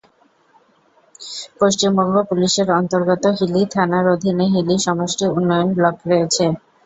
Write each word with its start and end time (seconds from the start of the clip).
পশ্চিমবঙ্গ 1.59 2.15
পুলিশের 2.29 2.67
অন্তর্গত 2.79 3.23
হিলি 3.37 3.61
থানার 3.73 4.05
অধীনে 4.13 4.45
হিলি 4.53 4.75
সমষ্টি 4.85 5.25
উন্নয়ন 5.31 5.69
ব্লক 5.77 5.95
রয়েছে। 6.07 6.45